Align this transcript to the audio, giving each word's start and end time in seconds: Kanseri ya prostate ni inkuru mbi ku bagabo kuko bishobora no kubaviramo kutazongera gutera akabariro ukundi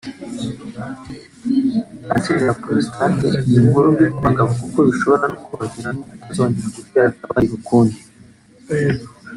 Kanseri 2.05 2.43
ya 2.47 2.55
prostate 2.61 3.27
ni 3.49 3.55
inkuru 3.59 3.87
mbi 3.95 4.05
ku 4.13 4.19
bagabo 4.25 4.51
kuko 4.61 4.77
bishobora 4.87 5.25
no 5.31 5.39
kubaviramo 5.45 6.01
kutazongera 6.09 6.73
gutera 6.75 7.07
akabariro 7.11 7.55
ukundi 7.59 7.97